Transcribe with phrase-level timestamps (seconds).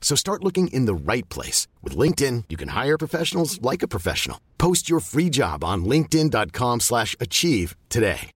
[0.00, 1.68] So start looking in the right place.
[1.82, 4.40] With LinkedIn, you can hire professionals like a professional.
[4.58, 8.32] Post your free job on linkedin.com slash achieve today.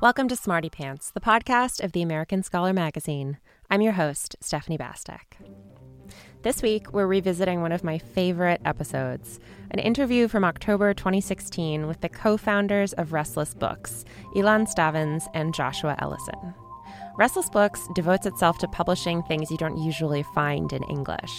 [0.00, 3.38] Welcome to Smarty Pants, the podcast of the American Scholar magazine.
[3.70, 5.38] I'm your host, Stephanie Bastek.
[6.44, 12.02] This week, we're revisiting one of my favorite episodes an interview from October 2016 with
[12.02, 14.04] the co founders of Restless Books,
[14.36, 16.54] Ilan Stavans and Joshua Ellison.
[17.16, 21.34] Restless Books devotes itself to publishing things you don't usually find in English,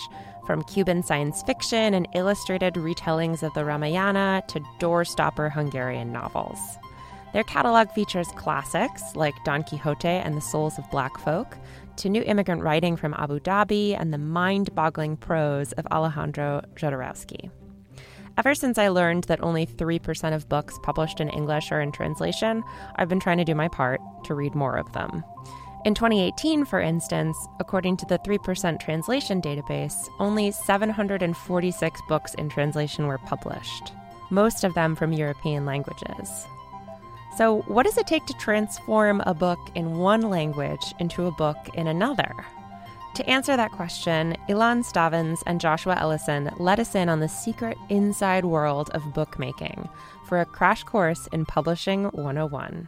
[0.47, 6.57] from Cuban science fiction and illustrated retellings of the Ramayana to doorstopper Hungarian novels.
[7.35, 11.57] Their catalog features classics like Don Quixote and the Souls of Black Folk,
[11.97, 17.49] to new immigrant writing from Abu Dhabi and the mind boggling prose of Alejandro Jodorowsky.
[18.37, 22.63] Ever since I learned that only 3% of books published in English are in translation,
[22.97, 25.23] I've been trying to do my part to read more of them.
[25.85, 33.07] In 2018, for instance, according to the 3% translation database, only 746 books in translation
[33.07, 33.93] were published,
[34.31, 36.47] most of them from European languages.
[37.37, 41.57] So, what does it take to transform a book in one language into a book
[41.73, 42.33] in another?
[43.15, 47.77] To answer that question, Ilan Stavans and Joshua Ellison let us in on the secret
[47.89, 49.89] inside world of bookmaking
[50.27, 52.87] for a crash course in Publishing 101.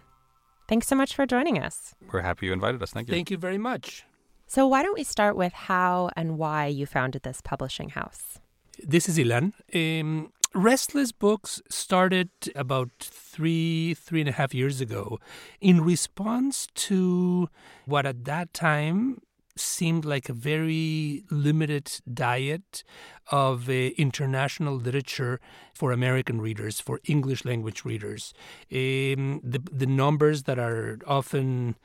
[0.69, 1.93] Thanks so much for joining us.
[2.11, 2.91] We're happy you invited us.
[2.91, 3.13] Thank you.
[3.13, 4.05] Thank you very much.
[4.47, 8.39] So, why don't we start with how and why you founded this publishing house?
[8.81, 9.53] This is Ilan.
[9.73, 15.19] Um, Restless Books started about three, three and a half years ago
[15.61, 17.47] in response to
[17.85, 19.21] what at that time
[19.55, 22.83] seemed like a very limited diet
[23.31, 25.39] of uh, international literature
[25.75, 28.33] for American readers, for English language readers.
[28.71, 31.75] Um, the, the numbers that are often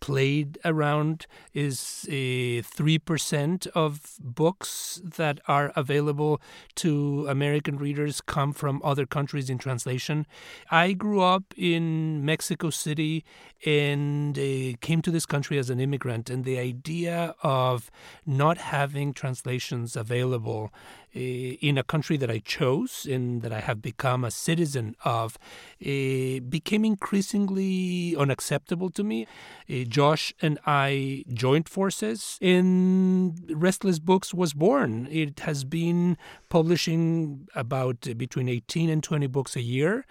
[0.00, 6.40] played around is uh, three percent of books that are available
[6.76, 10.26] to American readers come from other countries in translation.
[10.70, 13.24] I grew up in Mexico City
[13.64, 17.90] and uh, came to this country as an immigrant, and the idea of
[18.24, 20.72] not having translations available
[21.12, 25.38] Eh, in a country that I chose and that I have become a citizen of
[25.84, 29.26] uh, became increasingly unacceptable to me.
[29.68, 35.08] Uh, Josh and I joined forces, and Restless Books was born.
[35.10, 36.16] It has been
[36.48, 40.06] publishing about between 18 and 20 books a year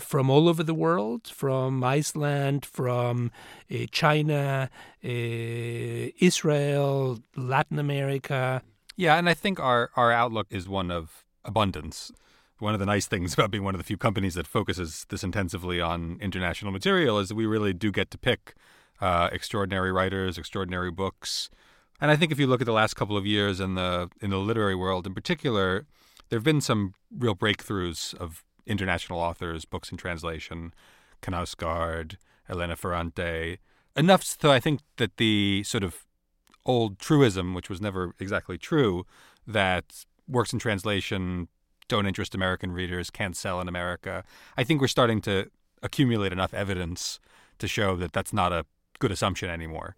[0.00, 3.30] from all over the world, from Iceland, from
[3.90, 4.70] China,
[5.02, 8.62] Israel, Latin America.
[8.96, 12.12] Yeah, and I think our, our outlook is one of abundance.
[12.58, 15.24] One of the nice things about being one of the few companies that focuses this
[15.24, 18.54] intensively on international material is that we really do get to pick
[19.00, 21.50] uh, extraordinary writers, extraordinary books.
[22.00, 24.30] And I think if you look at the last couple of years in the in
[24.30, 25.86] the literary world in particular,
[26.28, 30.72] there have been some real breakthroughs of international authors, books in translation,
[31.20, 32.16] Knausgaard,
[32.48, 33.58] Elena Ferrante,
[33.96, 36.04] enough so I think that the sort of
[36.64, 39.04] old truism, which was never exactly true,
[39.46, 41.48] that works in translation
[41.88, 44.24] don't interest American readers, can't sell in America.
[44.56, 45.50] I think we're starting to
[45.82, 47.18] accumulate enough evidence
[47.58, 48.64] to show that that's not a
[48.98, 49.96] good assumption anymore.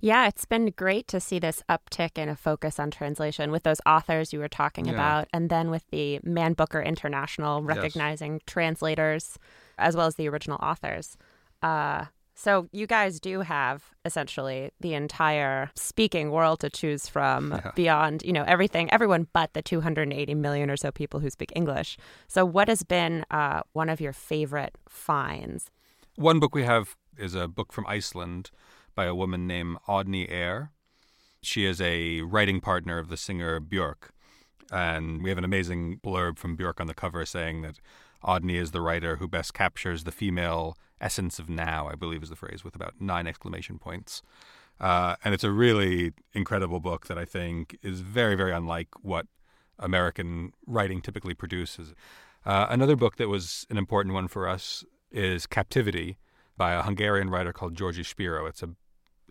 [0.00, 3.80] Yeah, it's been great to see this uptick in a focus on translation with those
[3.86, 4.92] authors you were talking Yeah.
[4.92, 9.38] about, and then with the Man Booker International recognizing translators
[9.78, 11.16] as well as the original authors.
[11.62, 12.06] Uh,
[12.38, 17.72] so you guys do have essentially the entire speaking world to choose from Yeah.
[17.74, 21.96] beyond, you know, everything, everyone but the 280 million or so people who speak English.
[22.28, 25.70] So what has been uh, one of your favorite finds?
[26.16, 28.50] One book we have is a book from Iceland
[28.94, 30.68] by a woman named Oddný Eir.
[31.42, 34.10] She is a writing partner of the singer Björk.
[34.70, 37.78] And we have an amazing blurb from Björk on the cover saying that
[38.22, 42.28] Oddný is the writer who best captures the female essence of now, I believe is
[42.28, 44.22] the phrase, with about nine exclamation points.
[44.78, 49.26] Uh, and it's a really incredible book that I think is very, very unlike what
[49.78, 51.94] American writing typically produces.
[52.44, 56.18] Uh, another book that was an important one for us is Captivity
[56.56, 58.48] by a Hungarian writer called György Spiró.
[58.48, 58.70] It's a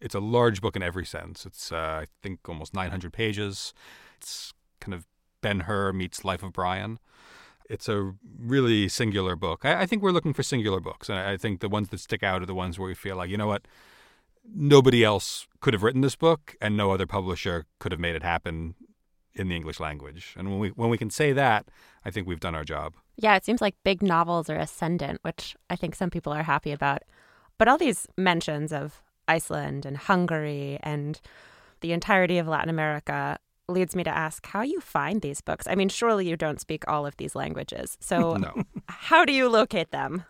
[0.02, 1.46] it's a large book in every sense.
[1.46, 3.74] It's uh, I think almost 900 pages.
[4.18, 5.08] It's kind of
[5.42, 7.00] Ben Hur meets Life of Brian.
[7.70, 9.66] It's a really singular book.
[9.66, 12.24] I, I think we're looking for singular books, and I think the ones that stick
[12.24, 13.68] out are the ones where we feel like you know what,
[14.54, 18.24] nobody else could have written this book, and no other publisher could have made it
[18.24, 18.76] happen
[19.34, 20.34] in the English language.
[20.38, 21.68] And when we when we can say that,
[22.04, 22.94] I think we've done our job.
[23.18, 26.72] Yeah, it seems like big novels are ascendant, which I think some people are happy
[26.72, 27.04] about.
[27.58, 31.20] But all these mentions of Iceland and Hungary and
[31.82, 35.68] the entirety of Latin America leads me to ask how you find these books.
[35.68, 37.98] I mean, surely you don't speak all of these languages.
[38.00, 38.64] So no.
[38.88, 40.24] how do you locate them?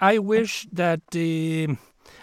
[0.00, 1.74] I wish that uh,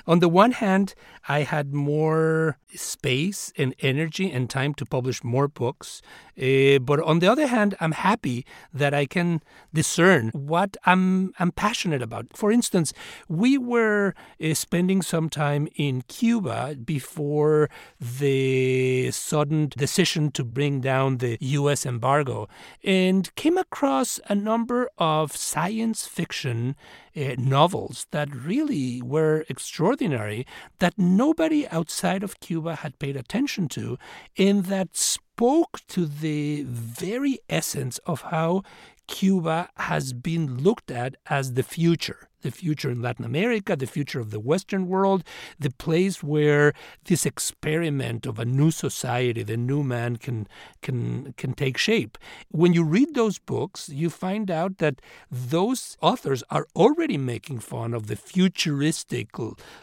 [0.07, 0.95] on the one hand,
[1.27, 6.01] I had more space and energy and time to publish more books.
[6.39, 9.41] Uh, but on the other hand, I'm happy that I can
[9.73, 12.35] discern what I'm, I'm passionate about.
[12.35, 12.93] For instance,
[13.27, 21.17] we were uh, spending some time in Cuba before the sudden decision to bring down
[21.17, 21.85] the U.S.
[21.85, 22.47] embargo
[22.83, 26.75] and came across a number of science fiction
[27.15, 29.45] uh, novels that really were
[29.75, 30.48] extraordinary
[30.80, 33.98] that nobody outside of Cuba had paid attention to,
[34.38, 38.63] and that spoke to the very essence of how
[39.07, 44.21] Cuba has been looked at as the future the future in Latin America, the future
[44.21, 45.24] of the Western world,
[45.59, 46.74] the place where
[47.06, 50.47] this experiment of a new society, the new man, can
[50.81, 52.18] can can take shape.
[52.62, 55.01] When you read those books, you find out that
[55.31, 59.30] those authors are already making fun of the futuristic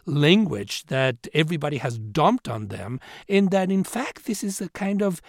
[0.07, 5.03] language that everybody has dumped on them, and that in fact this is a kind
[5.03, 5.21] of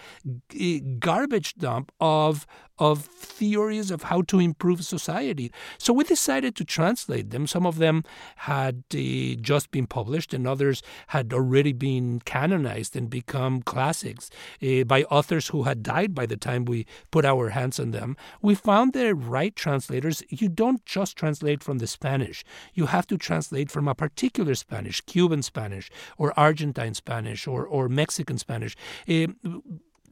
[0.99, 2.45] garbage dump of
[2.79, 5.51] of theories of how to improve society.
[5.77, 7.45] So we decided to translate them.
[7.47, 8.03] Some of them
[8.37, 14.29] had uh, just been published, and others had already been canonized and become classics
[14.61, 18.17] uh, by authors who had died by the time we put our hands on them.
[18.41, 20.23] We found the right translators.
[20.29, 22.43] You don't just translate from the Spanish,
[22.73, 27.87] you have to translate from a particular Spanish, Cuban Spanish, or Argentine Spanish, or, or
[27.89, 28.75] Mexican Spanish.
[29.07, 29.27] Uh,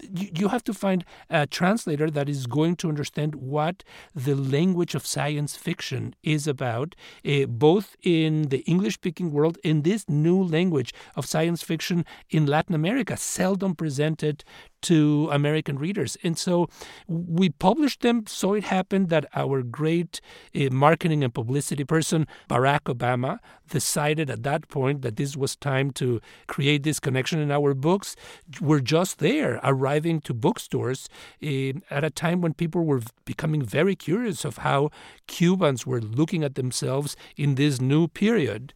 [0.09, 3.83] you have to find a translator that is going to understand what
[4.15, 6.95] the language of science fiction is about,
[7.25, 12.45] uh, both in the English speaking world in this new language of science fiction in
[12.45, 14.43] Latin America, seldom presented
[14.83, 16.17] to American readers.
[16.23, 16.67] And so
[17.07, 18.25] we published them.
[18.27, 20.21] So it happened that our great
[20.55, 23.39] uh, marketing and publicity person, Barack Obama,
[23.69, 28.15] decided at that point that this was time to create this connection And our books.
[28.59, 31.09] We're just there, arriving to bookstores
[31.43, 34.89] uh, at a time when people were becoming very curious of how
[35.27, 38.73] Cubans were looking at themselves in this new period.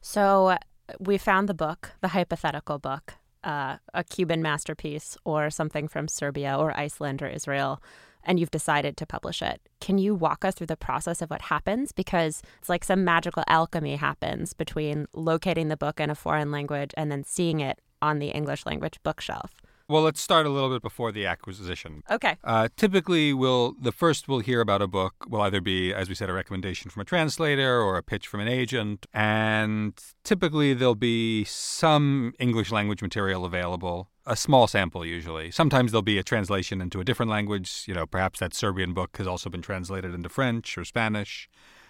[0.00, 0.56] So
[0.98, 3.14] we found the book, the hypothetical book,
[3.48, 7.82] uh, a Cuban masterpiece or something from Serbia or Iceland or Israel,
[8.22, 9.62] and you've decided to publish it.
[9.80, 11.90] Can you walk us through the process of what happens?
[11.90, 16.92] Because it's like some magical alchemy happens between locating the book in a foreign language
[16.94, 19.54] and then seeing it on the English language bookshelf.
[19.90, 22.02] Well, let's start a little bit before the acquisition.
[22.10, 22.36] Okay.
[22.44, 26.14] Uh, typically, we'll the first we'll hear about a book will either be, as we
[26.14, 30.94] said, a recommendation from a translator or a pitch from an agent, and typically there'll
[30.94, 34.10] be some English language material available.
[34.26, 35.50] A small sample, usually.
[35.50, 37.84] Sometimes there'll be a translation into a different language.
[37.86, 41.48] You know, perhaps that Serbian book has also been translated into French or Spanish,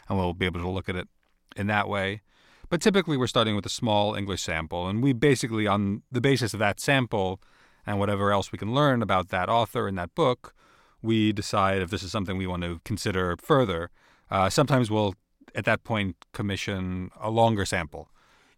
[0.08, 1.08] and we'll be able to look at it
[1.56, 2.22] in that way.
[2.68, 6.54] But typically, we're starting with a small English sample, and we basically, on the basis
[6.54, 7.40] of that sample,
[7.88, 10.54] and whatever else we can learn about that author and that book,
[11.00, 13.90] we decide if this is something we want to consider further.
[14.30, 15.14] Uh, sometimes we'll,
[15.54, 18.10] at that point, commission a longer sample.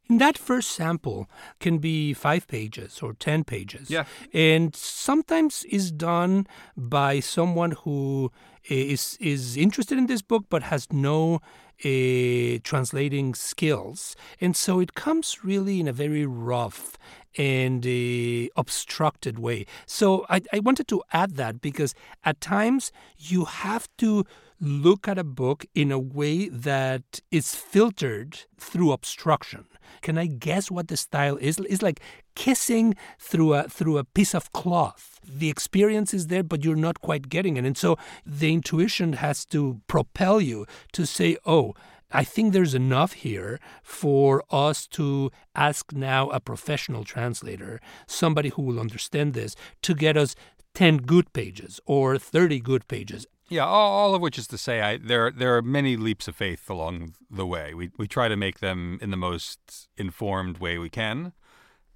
[0.08, 3.88] And that first sample can be five pages or 10 pages.
[3.88, 4.06] Yeah.
[4.34, 8.32] And sometimes is done by someone who
[8.68, 11.40] is, is interested in this book but has no
[11.84, 14.16] uh, translating skills.
[14.40, 16.98] And so it comes really in a very rough
[17.38, 19.66] and uh, obstructed way.
[19.86, 21.94] So I, I wanted to add that because
[22.24, 24.24] at times you have to
[24.60, 29.64] look at a book in a way that is filtered through obstruction.
[30.02, 31.58] Can I guess what the style is?
[31.68, 32.00] It's like
[32.34, 35.20] kissing through a through a piece of cloth.
[35.26, 37.64] The experience is there, but you're not quite getting it.
[37.64, 41.74] And so the intuition has to propel you to say, oh,
[42.12, 48.62] I think there's enough here for us to ask now a professional translator, somebody who
[48.62, 50.34] will understand this, to get us
[50.74, 53.26] 10 good pages or 30 good pages.
[53.50, 56.36] Yeah, all, all of which is to say, I, there there are many leaps of
[56.36, 57.74] faith along the way.
[57.74, 61.32] We we try to make them in the most informed way we can.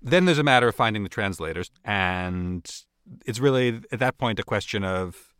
[0.03, 2.69] Then there's a matter of finding the translators, and
[3.25, 5.33] it's really at that point a question of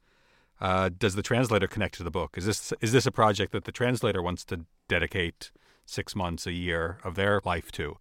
[0.61, 2.39] uh, does the translator connect to the book?
[2.39, 5.51] Is this is this a project that the translator wants to dedicate
[5.85, 7.97] six months, a year of their life to?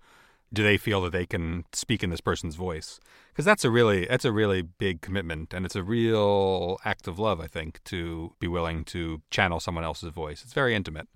[0.53, 2.99] Do they feel that they can speak in this person's voice?
[3.29, 7.17] Because that's a really that's a really big commitment, and it's a real act of
[7.17, 10.43] love, I think, to be willing to channel someone else's voice.
[10.43, 11.07] It's very intimate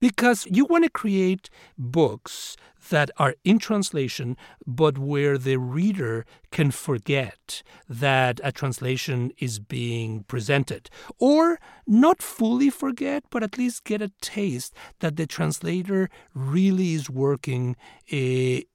[0.00, 2.56] because you want to create books
[2.88, 10.24] that are in translation, but where the reader can forget that a translation is being
[10.24, 10.90] presented.
[11.18, 17.10] Or not fully forget, but at least get a taste that the translator really is
[17.10, 17.76] working
[18.12, 18.16] uh,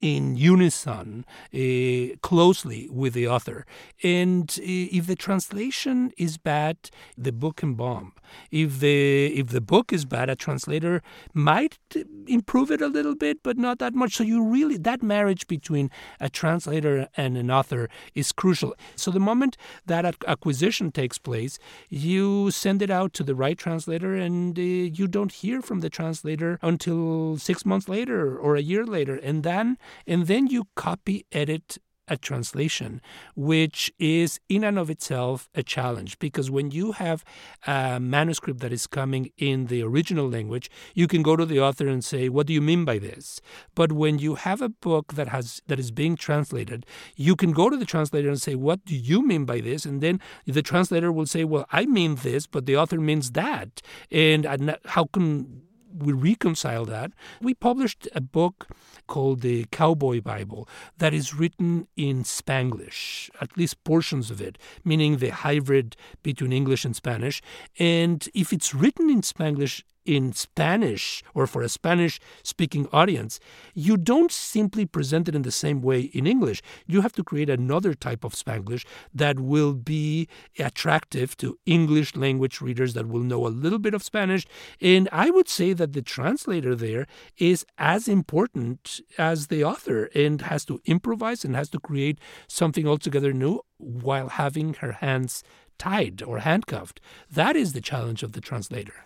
[0.00, 3.66] in unison, uh, closely with the author.
[4.02, 6.76] And uh, if the translation is bad,
[7.16, 8.12] the book can bomb.
[8.50, 11.78] If the if the book is bad, a translator might
[12.26, 14.14] improve it a little bit, but not that much.
[14.14, 18.74] So you really that marriage between a translator and an author is crucial.
[18.94, 24.14] So the moment that acquisition takes place, you send it out to the right translator,
[24.14, 28.84] and uh, you don't hear from the translator until six months later or a year
[28.84, 33.00] later, and then and then you copy edit a translation,
[33.34, 37.24] which is in and of itself a challenge because when you have
[37.66, 41.88] a manuscript that is coming in the original language, you can go to the author
[41.88, 43.40] and say, "What do you mean by this?"
[43.74, 46.86] But when you have a book that has that is being translated,
[47.16, 50.00] you can go to the translator and say, "What do you mean by this?" And
[50.00, 54.76] then the translator will say, "Well, I mean this, but the author means that." And
[54.84, 55.65] how can
[55.98, 57.12] we reconcile that.
[57.40, 58.68] We published a book
[59.06, 65.16] called the Cowboy Bible that is written in Spanglish, at least portions of it, meaning
[65.16, 67.42] the hybrid between English and Spanish.
[67.78, 73.38] And if it's written in Spanglish, in Spanish or for a Spanish speaking audience,
[73.74, 76.62] you don't simply present it in the same way in English.
[76.86, 82.60] You have to create another type of Spanglish that will be attractive to English language
[82.60, 84.46] readers that will know a little bit of Spanish.
[84.80, 90.42] And I would say that the translator there is as important as the author and
[90.42, 95.42] has to improvise and has to create something altogether new while having her hands
[95.78, 97.00] tied or handcuffed.
[97.30, 99.04] That is the challenge of the translator.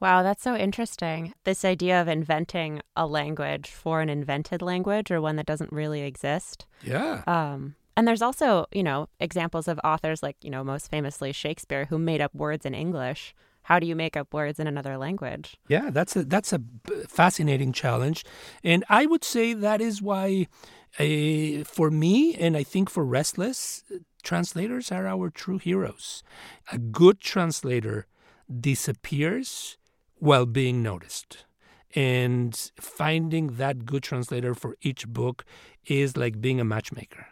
[0.00, 1.34] Wow, that's so interesting.
[1.44, 6.00] This idea of inventing a language for an invented language or one that doesn't really
[6.00, 6.66] exist.
[6.82, 7.22] Yeah.
[7.26, 11.84] Um, and there's also, you know, examples of authors like, you know, most famously Shakespeare
[11.84, 13.34] who made up words in English.
[13.64, 15.58] How do you make up words in another language?
[15.68, 16.62] Yeah, that's a that's a
[17.06, 18.24] fascinating challenge,
[18.64, 20.46] and I would say that is why,
[20.98, 23.84] uh, for me, and I think for Restless,
[24.22, 26.22] translators are our true heroes.
[26.72, 28.06] A good translator
[28.60, 29.76] disappears
[30.20, 31.44] while being noticed.
[31.94, 35.44] And finding that good translator for each book
[35.86, 37.26] is like being a matchmaker.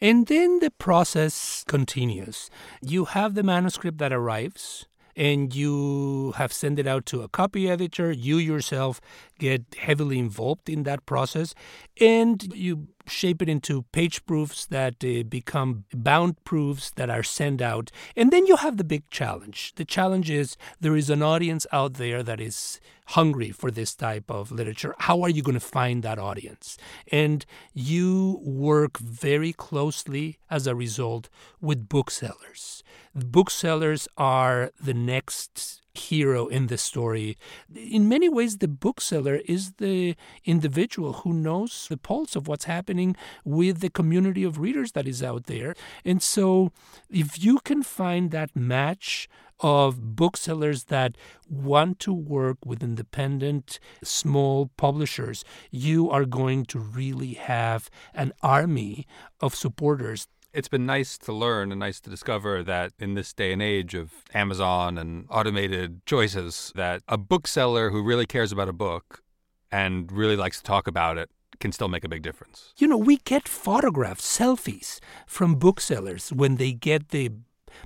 [0.00, 2.50] And then the process continues.
[2.80, 7.70] You have the manuscript that arrives and you have sent it out to a copy
[7.70, 8.10] editor.
[8.10, 9.00] You yourself
[9.38, 11.54] get heavily involved in that process
[12.00, 17.60] and you shape it into page proofs that uh, become bound proofs that are sent
[17.60, 17.90] out.
[18.16, 19.74] And then you have the big challenge.
[19.76, 24.30] The challenge is there is an audience out there that is hungry for this type
[24.30, 24.94] of literature.
[24.98, 26.78] How are you going to find that audience?
[27.10, 27.44] And
[27.74, 31.28] you work very closely as a result
[31.60, 32.82] with booksellers.
[33.14, 37.36] booksellers are the next hero in the story.
[37.74, 43.16] In many ways, the bookseller is the individual who knows the pulse of what's happening
[43.44, 45.74] with the community of readers that is out there.
[46.04, 46.72] And so,
[47.10, 49.28] if you can find that match
[49.60, 51.16] of booksellers that
[51.48, 59.06] want to work with independent small publishers, you are going to really have an army
[59.40, 63.52] of supporters it's been nice to learn and nice to discover that in this day
[63.52, 68.72] and age of Amazon and automated choices, that a bookseller who really cares about a
[68.72, 69.22] book
[69.70, 71.30] and really likes to talk about it
[71.60, 72.72] can still make a big difference.
[72.76, 77.30] You know, we get photographs, selfies from booksellers when they get the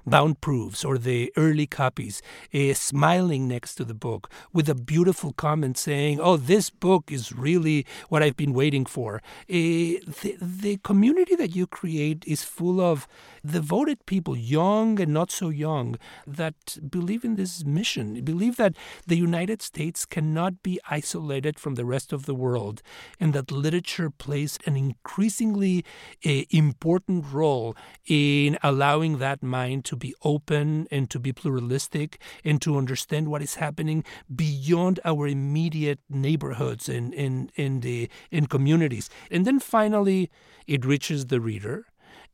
[0.07, 2.23] bound proofs or the early copies,
[2.55, 7.33] uh, smiling next to the book with a beautiful comment saying, "Oh, this book is
[7.33, 9.17] really what I've been waiting for."
[9.49, 13.07] Uh, the, the community that you create is full of
[13.45, 18.75] devoted people, young and not so young, that believe in this mission, believe that
[19.07, 22.83] the United States cannot be isolated from the rest of the world,
[23.21, 25.85] and that literature plays an increasingly
[26.25, 27.77] uh, important role
[28.07, 33.43] in allowing that mind to be open and to be pluralistic and to understand what
[33.43, 34.05] is happening
[34.35, 39.11] beyond our immediate neighborhoods and in in the in communities.
[39.31, 40.31] And then finally,
[40.67, 41.87] it reaches the reader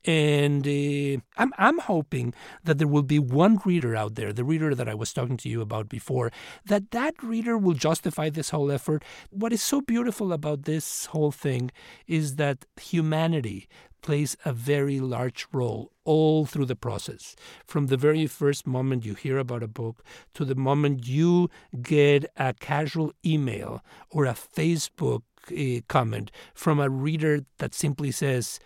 [0.04, 4.74] and uh, I'm, I'm hoping that there will be one reader out there, the reader
[4.74, 6.32] that I was talking to you about before,
[6.66, 9.04] that that reader will justify this whole effort.
[9.30, 11.70] What is so beautiful about this whole thing
[12.06, 13.68] is that humanity
[14.02, 17.36] plays a very large role all through the process.
[17.64, 20.02] From the very first moment you hear about a book
[20.34, 21.48] to the moment you
[21.80, 28.58] get a casual email or a Facebook uh, comment from a reader that simply says,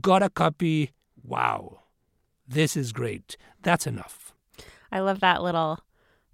[0.00, 0.92] got a copy.
[1.22, 1.80] Wow,
[2.48, 3.36] this is great.
[3.62, 4.32] That's enough.
[4.92, 5.80] I love that little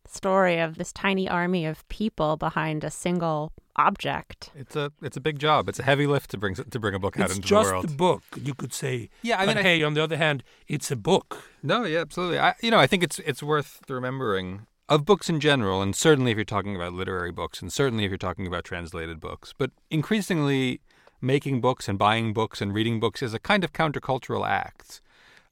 [0.08, 4.50] story of this tiny army of people behind a single object.
[4.54, 5.68] It's a it's a big job.
[5.68, 7.72] It's a heavy lift to bring to bring a book out it's into just the
[7.74, 7.88] world.
[7.88, 9.10] the book, you could say.
[9.22, 11.42] Yeah, I but mean, I- hey, on the other hand, it's a book.
[11.62, 12.38] No, yeah, absolutely.
[12.38, 16.30] I, you know, I think it's it's worth remembering of books in general, and certainly
[16.30, 19.72] if you're talking about literary books, and certainly if you're talking about translated books, but
[19.90, 20.80] increasingly
[21.20, 25.00] making books and buying books and reading books is a kind of countercultural act.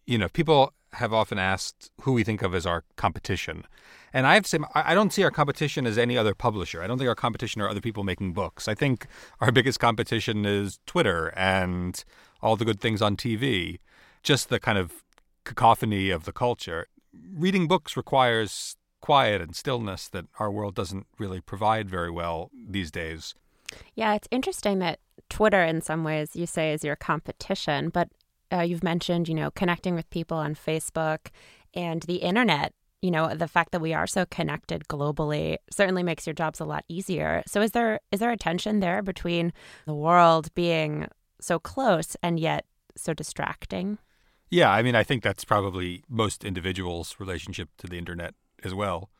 [0.06, 3.64] You know, people have often asked who we think of as our competition.
[4.12, 6.82] And I have to say, I don't see our competition as any other publisher.
[6.82, 8.68] I don't think our competition are other people making books.
[8.68, 9.06] I think
[9.40, 12.04] our biggest competition is Twitter and
[12.40, 13.80] all the good things on TV,
[14.22, 15.02] just the kind of
[15.44, 16.86] cacophony of the culture.
[17.12, 22.90] Reading books requires quiet and stillness that our world doesn't really provide very well these
[22.90, 23.34] days.
[23.94, 28.08] Yeah, it's interesting that Twitter, in some ways, you say is your competition, but
[28.52, 31.28] uh, you've mentioned, you know, connecting with people on Facebook
[31.74, 32.72] and the internet.
[33.02, 36.64] You know, the fact that we are so connected globally certainly makes your jobs a
[36.64, 37.42] lot easier.
[37.46, 39.52] So, is there is there a tension there between
[39.84, 41.08] the world being
[41.40, 42.64] so close and yet
[42.96, 43.98] so distracting?
[44.50, 49.10] Yeah, I mean, I think that's probably most individuals' relationship to the internet as well.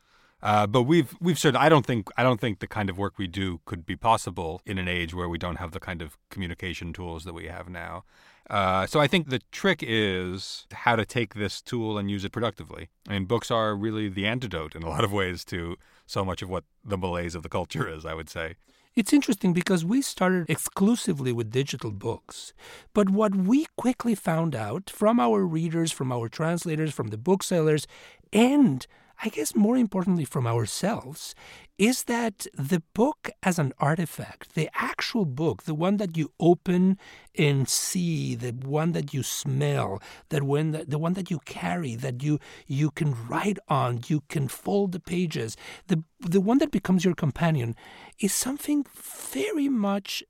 [0.45, 3.17] Uh, but we've we've certainly I don't think I don't think the kind of work
[3.17, 6.19] we do could be possible in an age where we don't have the kind of
[6.29, 8.03] communication tools that we have now.
[8.47, 12.31] Uh, so I think the trick is how to take this tool and use it
[12.31, 12.89] productively.
[13.09, 16.43] I mean, books are really the antidote in a lot of ways to so much
[16.43, 18.05] of what the malaise of the culture is.
[18.05, 18.53] I would say.
[18.95, 22.53] It's interesting because we started exclusively with digital books.
[22.93, 27.87] But what we quickly found out from our readers, from our translators, from the booksellers,
[28.31, 28.85] and
[29.23, 31.35] I guess more importantly from ourselves,
[31.77, 36.97] is that the book as an artifact, the actual book, the one that you open
[37.37, 41.95] and see, the one that you smell, that when the, the one that you carry,
[41.95, 46.71] that you you can write on, you can fold the pages, the the one that
[46.71, 47.75] becomes your companion,
[48.19, 50.23] is something very much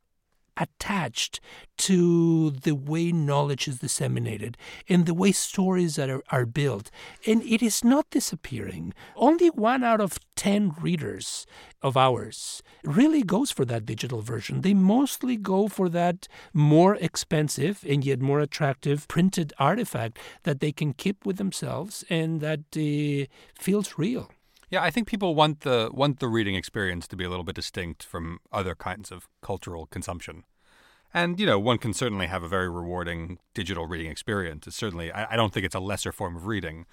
[0.58, 1.40] attached
[1.78, 6.90] to the way knowledge is disseminated and the way stories are, are built.
[7.28, 8.94] And it is not disappearing.
[9.16, 11.46] Only one out of 10 readers
[11.82, 14.62] of ours really goes for that digital version.
[14.62, 20.72] They mostly go for that more expensive and yet more attractive printed artifact that they
[20.72, 23.26] can keep with themselves and that uh,
[23.60, 24.30] feels real.
[24.70, 27.56] Yeah, I think people want the want the reading experience to be a little bit
[27.56, 30.44] distinct from other kinds of cultural consumption.
[31.14, 34.68] And you know, one can certainly have a very rewarding digital reading experience.
[34.68, 36.86] It's certainly I, I don't think it's a lesser form of reading.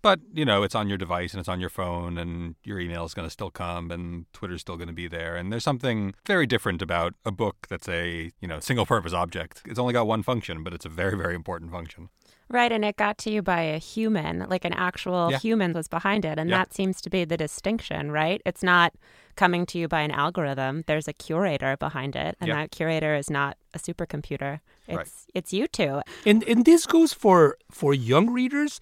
[0.00, 3.04] But, you know, it's on your device and it's on your phone and your email
[3.04, 5.34] is going to still come and Twitter's still going to be there.
[5.36, 9.62] And there's something very different about a book that's a, you know, single purpose object.
[9.64, 12.10] It's only got one function, but it's a very, very important function.
[12.50, 15.38] Right, and it got to you by a human, like an actual Yeah.
[15.38, 16.38] human was behind it.
[16.38, 16.58] And Yeah.
[16.58, 18.40] that seems to be the distinction, right?
[18.46, 18.94] It's not
[19.42, 20.74] coming to you by an algorithm.
[20.88, 22.56] There's a curator behind it, and Yeah.
[22.56, 24.54] that curator is not a supercomputer.
[24.88, 25.08] It's Right.
[25.38, 25.94] it's you two.
[26.30, 27.40] And and this goes for
[27.80, 28.72] for young readers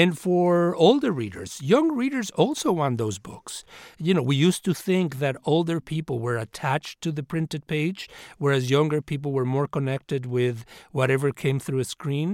[0.00, 1.50] and for older readers.
[1.74, 3.64] Young readers also want those books.
[4.06, 8.00] You know, we used to think that older people were attached to the printed page,
[8.42, 10.56] whereas younger people were more connected with
[10.98, 12.30] whatever came through a screen.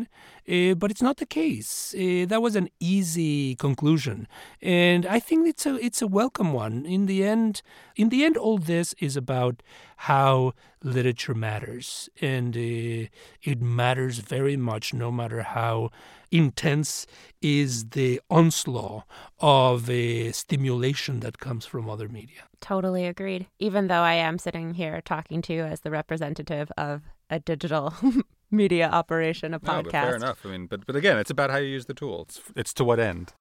[0.54, 1.70] Uh, but it's not the case.
[1.94, 4.18] Uh, that was an easy conclusion,
[4.60, 6.76] and I think it's a it's a welcome one.
[6.96, 7.62] In the end,
[7.96, 9.62] In the end, all this is about
[9.96, 13.08] how literature matters, and uh,
[13.42, 15.90] it matters very much no matter how
[16.30, 17.06] intense
[17.40, 19.04] is the onslaught
[19.40, 22.48] of a stimulation that comes from other media.
[22.60, 23.46] Totally agreed.
[23.58, 27.94] Even though I am sitting here talking to you as the representative of a digital
[28.50, 29.66] media operation, a podcast.
[29.66, 30.46] No, but fair enough.
[30.46, 32.22] I mean, but but again, it's about how you use the tool.
[32.22, 33.32] It's it's to what end.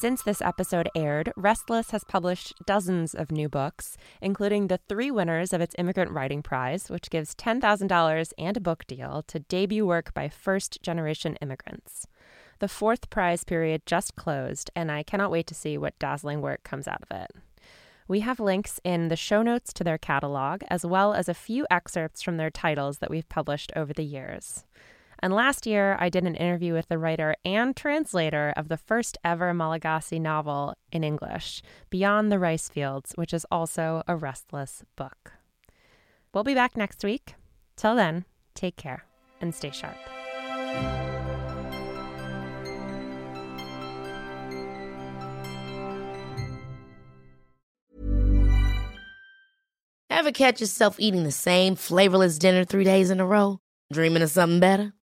[0.00, 5.52] Since this episode aired, Restless has published dozens of new books, including the three winners
[5.52, 10.14] of its Immigrant Writing Prize, which gives $10,000 and a book deal to debut work
[10.14, 12.06] by first generation immigrants.
[12.60, 16.62] The fourth prize period just closed, and I cannot wait to see what dazzling work
[16.62, 17.32] comes out of it.
[18.06, 21.66] We have links in the show notes to their catalog, as well as a few
[21.72, 24.64] excerpts from their titles that we've published over the years.
[25.20, 29.18] And last year, I did an interview with the writer and translator of the first
[29.24, 35.32] ever Malagasy novel in English, Beyond the Rice Fields, which is also a restless book.
[36.32, 37.34] We'll be back next week.
[37.76, 39.04] Till then, take care
[39.40, 39.96] and stay sharp.
[50.10, 53.58] Ever catch yourself eating the same flavorless dinner three days in a row?
[53.92, 54.92] Dreaming of something better?